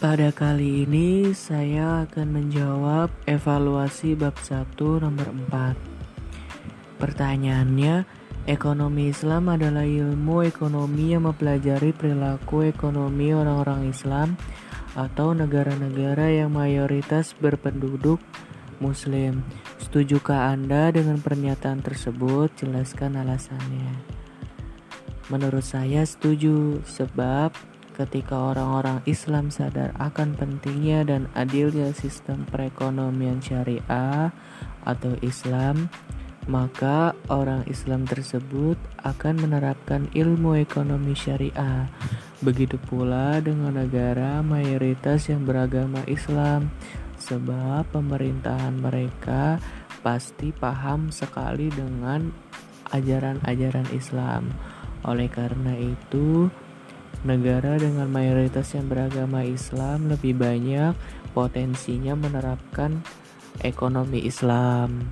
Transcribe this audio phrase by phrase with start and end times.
[0.00, 5.76] Pada kali ini saya akan menjawab evaluasi bab 1 nomor 4.
[6.96, 8.08] Pertanyaannya,
[8.48, 14.40] ekonomi Islam adalah ilmu ekonomi yang mempelajari perilaku ekonomi orang-orang Islam
[14.96, 18.24] atau negara-negara yang mayoritas berpenduduk
[18.80, 19.44] muslim.
[19.84, 22.56] Setujukah Anda dengan pernyataan tersebut?
[22.56, 24.00] Jelaskan alasannya.
[25.28, 27.52] Menurut saya setuju sebab
[28.00, 34.32] ketika orang-orang Islam sadar akan pentingnya dan adilnya sistem perekonomian syariah
[34.88, 35.92] atau Islam,
[36.48, 41.92] maka orang Islam tersebut akan menerapkan ilmu ekonomi syariah.
[42.40, 46.72] Begitu pula dengan negara mayoritas yang beragama Islam,
[47.20, 49.60] sebab pemerintahan mereka
[50.00, 52.32] pasti paham sekali dengan
[52.96, 54.48] ajaran-ajaran Islam.
[55.04, 56.48] Oleh karena itu,
[57.20, 60.96] Negara dengan mayoritas yang beragama Islam lebih banyak
[61.36, 63.04] potensinya menerapkan
[63.60, 65.04] ekonomi Islam.